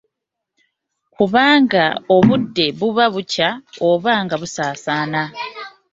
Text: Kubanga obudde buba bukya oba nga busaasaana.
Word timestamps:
Kubanga 1.15 1.83
obudde 2.15 2.65
buba 2.79 3.05
bukya 3.13 3.49
oba 3.89 4.11
nga 4.23 4.35
busaasaana. 4.41 5.23